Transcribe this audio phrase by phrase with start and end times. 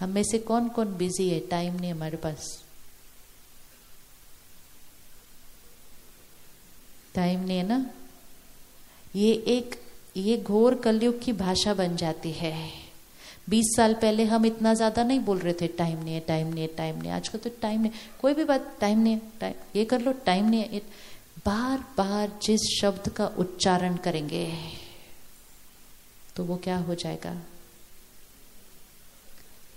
[0.00, 1.38] हम में से कौन कौन बिज़ी है?
[1.40, 2.46] टाइम नहीं हमारे पास।
[7.14, 7.84] टाइम नहीं है ना?
[9.14, 9.74] ये एक,
[10.16, 12.54] ये घोर कलयुग की भाषा बन जाती है।
[13.48, 16.62] बीस साल पहले हम इतना ज़्यादा नहीं बोल रहे थे टाइम नहीं है टाइम नहीं
[16.62, 19.84] है टाइम नहीं आजकल तो टाइम नहीं कोई भी बात टाइम नहीं है टाइम ये
[19.84, 20.80] कर लो टाइम नहीं है।
[21.46, 24.46] बार बार जिस शब्द का उच्चारण करेंगे
[26.36, 27.34] तो वो क्या हो जाएगा?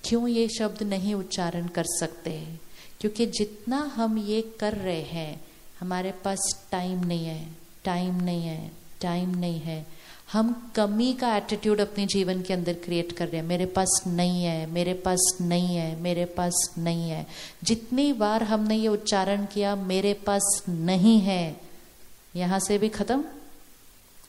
[0.03, 2.29] क्यों ये शब्द नहीं उच्चारण कर सकते?
[2.29, 2.61] हैं
[3.01, 5.41] क्योंकि जितना हम ये कर रहे हैं,
[5.79, 7.47] हमारे पास टाइम नहीं है
[7.83, 8.71] टाइम नहीं है
[9.01, 9.85] टाइम नहीं है।
[10.31, 14.43] हम कमी का एटीट्यूड अपने जीवन के अंदर क्रिएट कर रहे हैं। मेरे पास नहीं
[14.43, 17.27] है, मेरे पास नहीं है, मेरे पास नहीं है।
[17.63, 21.61] जितनी बार हमने ये उच्चारण किया, मेरे पास नहीं है।
[22.35, 23.23] यहाँ से भी खत्म?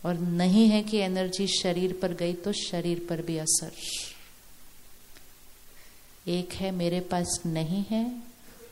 [0.04, 3.72] और नहीं है कि एनर्जी शरीर पर गई तो शरीर पर भी असर।
[6.28, 8.22] एक है मेरे पास नहीं है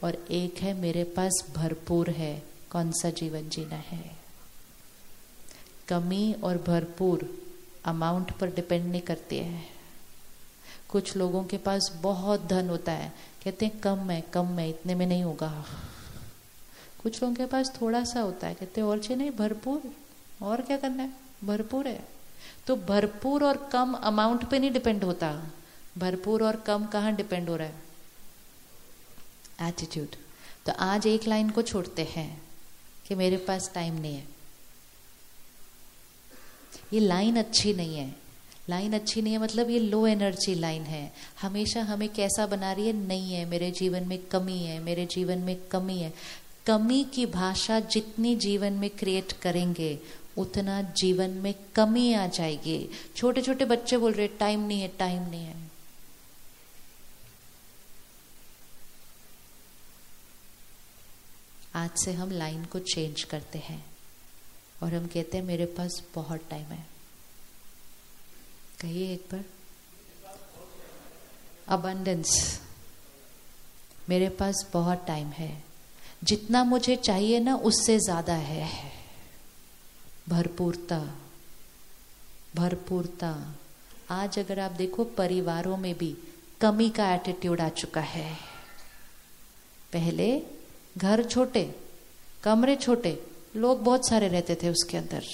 [0.05, 4.17] और एक है मेरे पास भरपूर है। कौन सा जीवन जीना है?
[5.89, 7.43] कमी और भरपूर
[7.85, 9.63] अमाउंट पर डिपेंड नहीं करती है।
[10.89, 13.13] कुछ लोगों के पास बहुत धन होता है।
[13.45, 15.65] कहते हैं, कम है कम है, इतने में नहीं होगा।
[17.03, 19.97] कुछ लोगों के पास थोड़ा सा होता है। कहते हैं, और चाहिए नहीं, भरपूर।
[20.43, 21.13] और क्या करना है?
[21.45, 22.09] भरपूर है।
[22.67, 25.47] तो भरपूर और कम अमाउंट पे नहीं डिपेंड होता।
[25.99, 27.83] भरपूर और कम कहाँ डिपेंड हो रहा है?
[29.63, 30.09] एटीट्यूड
[30.67, 32.43] तो आज एक लाइन को छोड़ते हैं
[33.07, 34.25] कि मेरे पास टाइम नहीं है।
[36.93, 38.17] ये लाइन अच्छी नहीं है।
[38.69, 42.87] लाइन अच्छी नहीं है मतलब ये लो एनर्जी लाइन है। हमेशा हमें कैसा बना रही
[42.87, 42.93] है?
[42.93, 46.15] नहीं है। मेरे जीवन में कमी है। मेरे जीवन में कमी है।
[46.67, 49.99] कमी की भाषा जितनी जीवन में क्रिएट करेंगे,
[50.39, 55.23] उतना जीवन में कमी आ जाएगी। छोटे छोटे बच्चे बोल रहे टाइम नहीं है टाइम
[55.23, 55.72] नहीं है।
[61.75, 63.85] आज से हम लाइन को चेंज करते हैं।
[64.83, 66.87] और हम कहते हैं, मेरे पास बहुत टाइम है।
[68.81, 69.45] कहिए एक बार।
[71.69, 72.61] अबंडेंस
[74.09, 75.65] मेरे पास बहुत टाइम है।
[76.25, 78.93] जितना मुझे चाहिए ना, उससे ज़्यादा है।
[80.29, 80.99] भरपूरता।
[82.55, 83.55] भरपूरता।
[84.11, 86.17] आज अगर आप देखो, परिवारों में भी
[86.61, 88.35] कमी का एटीट्यूड आ चुका है।
[89.93, 90.43] पहले
[90.97, 91.63] घर छोटे,
[92.43, 93.19] कमरे छोटे,
[93.57, 95.25] लोग बहुत सारे रहते थे उसके अंदर।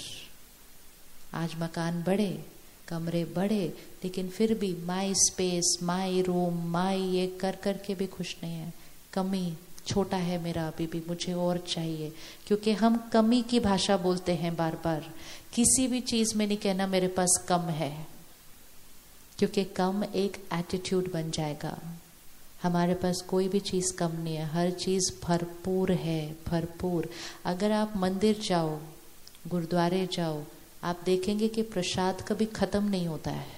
[1.34, 2.44] आज मकान बड़े,
[2.88, 3.64] कमरे बड़े,
[4.04, 8.54] लेकिन फिर भी माई स्पेस माई रूम माई ये कर कर के भी खुश नहीं
[8.54, 8.72] है।
[9.12, 9.52] कमी
[9.86, 12.12] छोटा है मेरा अभी भी, मुझे और चाहिए,
[12.46, 15.12] क्योंकि हम कमी की भाषा बोलते हैं बार बार
[15.54, 18.06] किसी भी चीज़ में नहीं कहना मेरे पास कम है,
[19.38, 21.78] क्योंकि कम एक एटीट्यूड बन जाएगा।
[22.62, 27.08] हमारे पास कोई भी चीज़ कम नहीं है, हर चीज़ भरपूर है, भरपूर।
[27.44, 28.78] अगर आप मंदिर जाओ,
[29.48, 30.42] गुरुद्वारे जाओ,
[30.84, 33.57] आप देखेंगे कि प्रसाद कभी खत्म नहीं होता है।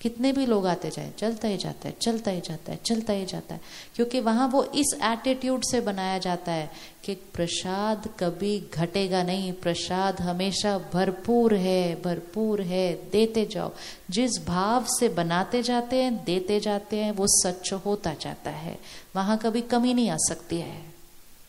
[0.00, 3.26] कितने भी लोग आते जाए, चलता ही जाता है, चलता ही जाता है, चलता ही
[3.26, 3.60] जाता है।
[3.94, 6.70] क्योंकि वहाँ वो इस एटीट्यूड से बनाया जाता है
[7.04, 13.72] कि प्रसाद कभी घटेगा नहीं, प्रसाद हमेशा भरपूर है भरपूर है, देते जाओ।
[14.10, 18.78] जिस भाव से बनाते जाते हैं, देते जाते हैं, वो सच होता जाता है।
[19.16, 20.82] वहाँ कभी कमी नहीं आ सकती है।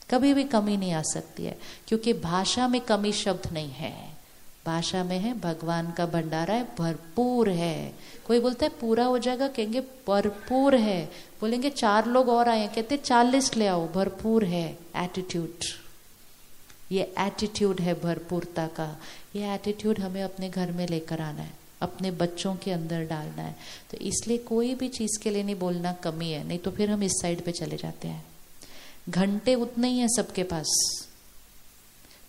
[0.09, 4.16] कभी भी कमी नहीं आ सकती है, क्योंकि भाषा में कमी शब्द नहीं है।
[4.67, 7.93] भाषा में है, भगवान का भंडारा है, भरपूर है।
[8.27, 11.03] कोई बोलता है, पूरा हो जाएगा, कहेंगे, भरपूर है।
[11.41, 15.65] बोलेंगे, चार लोग और आए कहते चालीस ले आओ, भरपूर है एटीट्यूड
[16.91, 18.85] ये एटीट्यूड है भरपूरता का।
[19.35, 21.51] ये एटीट्यूड हमें अपने घर में लेकर आना है,
[21.81, 23.55] अपने बच्चों के अंदर डालना है।
[23.91, 27.03] तो इसलिए कोई भी चीज़ के लिए नहीं बोलना कमी है, नहीं तो फिर हम
[27.03, 28.23] इस साइड पे चले जाते हैं।
[29.09, 30.77] घंटे उतने ही है सबके पास।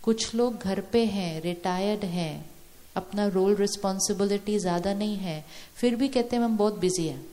[0.09, 2.45] कुछ लोग घर पे हैं रिटायर्ड हैं,
[2.97, 5.45] अपना रोल रिस्पॉन्सिबिलिटी ज़्यादा नहीं है,
[5.77, 7.27] फिर भी कहते हैं हम बहुत बिज़ी हैं।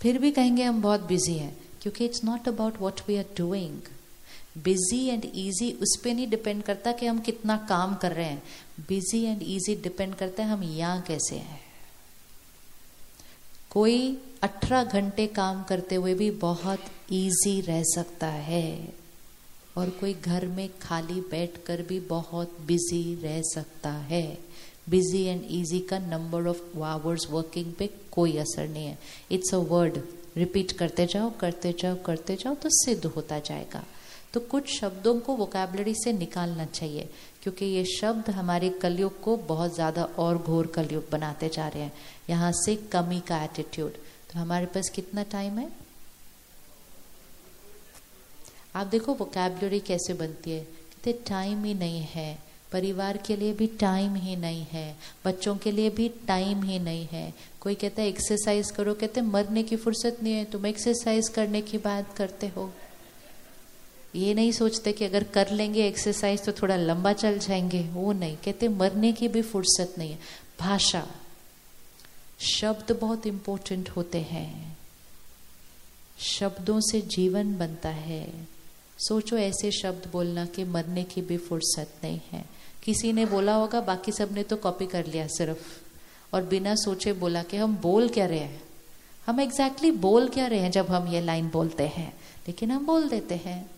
[0.00, 3.80] फिर भी कहेंगे हम बहुत बिज़ी हैं, क्योंकि it's not about what we are doing
[4.58, 8.42] busy and easy उस पर नहीं डिपेंड करता कि हम कितना काम कर रहे हैं।
[8.88, 11.60] बिज़ी एंड ईजी डिपेंड करता है हम यहाँ कैसे हैं।
[13.70, 18.99] कोई अठारह घंटे काम करते हुए भी बहुत ईजी रह सकता है।
[19.80, 24.26] और कोई घर में खाली बैठकर भी बहुत बिज़ी रह सकता है।
[24.90, 28.98] बिज़ी एंड इजी का नंबर ऑफ़ आवर्स वर्किंग पे कोई असर नहीं है।
[29.32, 29.98] इट्स अ वर्ड
[30.36, 33.82] रिपीट करते जाओ करते जाओ करते जाओ तो सिद्ध होता जाएगा।
[34.34, 37.08] तो कुछ शब्दों को वोकेबलरी से निकालना चाहिए,
[37.42, 41.92] क्योंकि ये शब्द हमारे कलयुग को बहुत ज़्यादा और घोर कलयुग बनाते जा रहे हैं।
[42.30, 43.92] यहाँ से कमी का एटीट्यूड
[44.32, 45.68] तो हमारे पास कितना टाइम है?
[48.74, 52.38] आप देखो वोकेबलरी कैसे बनती है। कहते टाइम ही नहीं है।
[52.72, 57.06] परिवार के लिए भी टाइम ही नहीं है। बच्चों के लिए भी टाइम ही नहीं
[57.12, 61.60] है। कोई कहता है एक्सरसाइज करो। कहते मरने की फुर्सत नहीं है। तुम एक्सरसाइज करने
[61.62, 62.72] की बात करते हो।
[64.14, 68.36] ये नहीं सोचते कि अगर कर लेंगे एक्सरसाइज तो थोड़ा लंबा चल जाएँगे। वो नहीं।
[68.36, 70.18] कहते मरने की भी फुर्सत नहीं है।
[70.60, 71.10] भाषा।
[72.40, 74.78] शब्द बहुत इंपॉर्टेंट होते हैं।
[76.18, 78.59] शब्दों से जीवन बनता है।
[79.08, 82.44] सोचो ऐसे शब्द बोलना कि मरने की भी फुर्सत नहीं है।
[82.82, 85.80] किसी ने बोला होगा, बाकी सबने तो कॉपी कर लिया सिर्फ़।
[86.34, 88.62] और बिना सोचे बोला कि हम बोल क्या रहे हैं?
[89.26, 92.14] हम एग्जैक्टली exactly बोल क्या रहे हैं जब हम ये लाइन बोलते हैं?
[92.48, 93.70] लेकिन हम बोल देते हैं।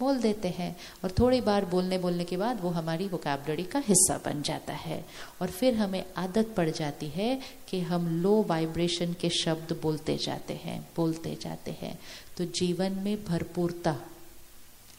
[0.00, 4.20] बोल देते हैं। और थोड़ी बार बोलने बोलने के बाद वो हमारी वोकेबलरी का हिस्सा
[4.24, 5.04] बन जाता है।
[5.42, 10.54] और फिर हमें आदत पड़ जाती है कि हम लो वाइब्रेशन के शब्द बोलते जाते
[10.54, 11.98] हैं, बोलते जाते हैं।
[12.36, 13.96] तो जीवन में भरपूरता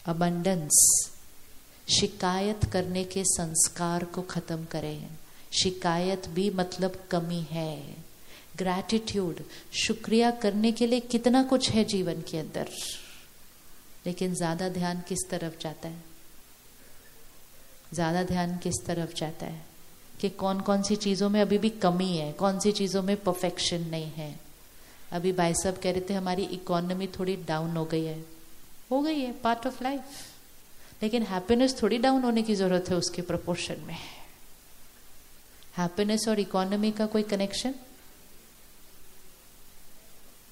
[0.06, 1.10] अबंडेंस
[2.00, 5.08] शिकायत करने के संस्कार को खत्म करें।
[5.64, 7.96] शिकायत भी मतलब कमी है।
[8.58, 9.36] ग्रैटिट्यूड
[9.74, 12.70] शुक्रिया करने के लिए कितना कुछ है जीवन के अंदर।
[14.06, 16.04] लेकिन ज़्यादा ध्यान किस तरफ़ जाता है?
[17.94, 19.66] ज़्यादा ध्यान किस तरफ़ जाता है?
[20.22, 23.82] कि कौन कौन सी चीज़ों में अभी भी कमी है, कौन सी चीज़ों में परफेक्शन
[23.82, 24.40] नहीं है।
[25.12, 28.33] अभी भाई साहब कह रहे थे हमारी इकोनॉमी थोड़ी डाउन हो गई है।
[28.94, 30.02] हो गई है पार्ट ऑफ़ लाइफ
[31.02, 33.98] लेकिन हैप्पीनेस थोड़ी डाउन होने की ज़रूरत है उसके प्रपोर्शन में।
[35.78, 37.76] हैप्पीनेस और इकोनॉमी का कोई कनेक्शन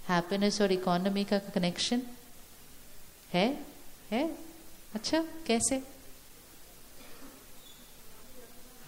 [0.08, 2.02] हैप्पीनेस और इकोनॉमी का कनेक्शन
[3.34, 3.48] है?
[4.12, 4.38] है?
[4.94, 5.84] अच्छा कैसे?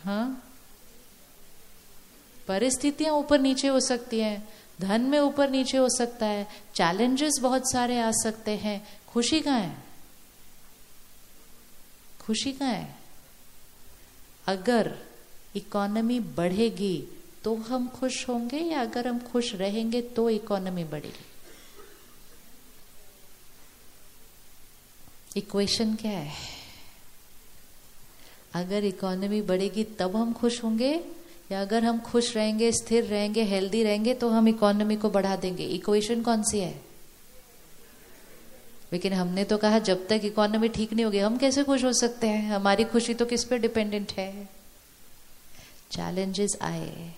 [0.03, 0.50] हाँ?
[2.47, 4.47] परिस्थितियाँ ऊपर नीचे हो सकती हैं।
[4.81, 9.60] धन में ऊपर नीचे हो सकता है चैलेंजेस बहुत सारे आ सकते हैं। खुशी कहाँ
[9.60, 9.78] है?
[12.20, 12.96] खुशी कहाँ है?
[14.48, 14.98] अगर
[15.56, 17.08] इकोनॉमी बढ़ेगी
[17.44, 21.25] तो हम खुश होंगे या अगर हम खुश रहेंगे तो इकोनॉमी बढ़ेगी?
[25.36, 26.34] इक्वेशन क्या है?
[28.54, 31.06] अगर इकोनॉमी बढ़ेगी, तब हम खुश होंगे
[31.53, 35.65] या अगर हम खुश रहेंगे, स्थिर रहेंगे हेल्दी रहेंगे तो हम इकोनॉमी को बढ़ा देंगे।
[35.65, 36.81] इक्वेशन कौन सी है?
[38.94, 42.27] लेकिन हमने तो कहा, जब तक इकोनॉमी ठीक नहीं होगी, हम कैसे खुश हो सकते
[42.27, 42.51] हैं?
[42.51, 44.50] हमारी खुशी तो किस पे डिपेंडेंट है?
[45.91, 47.11] चैलेंजेस आए।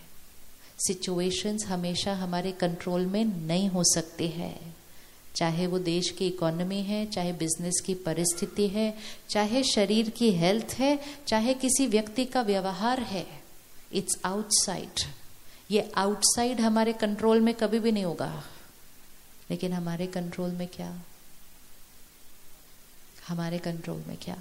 [0.88, 4.60] सिचुएशंस हमेशा हमारे कंट्रोल में नहीं हो सकती है।
[5.36, 8.98] चाहे वो देश की इकोनॉमी है, चाहे बिज़नेस की परिस्थिति है,
[9.30, 13.45] चाहे शरीर की हेल्थ है, चाहे किसी व्यक्ति का व्यवहार है।
[13.92, 15.12] इट्स आउटसाइड
[15.72, 18.44] ये आउटसाइड हमारे कंट्रोल में कभी भी नहीं होगा।
[19.52, 21.00] लेकिन हमारे कंट्रोल में क्या?
[23.28, 24.38] हमारे कंट्रोल में क्या?